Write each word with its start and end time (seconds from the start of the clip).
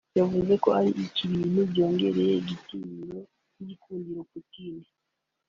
yavuze 0.19 0.53
ko 0.63 0.69
ari 0.79 0.89
ibintu 1.25 1.59
byongereye 1.71 2.33
igitinyiro 2.41 3.19
n’igikundiro 3.53 4.21
Putin 4.31 4.75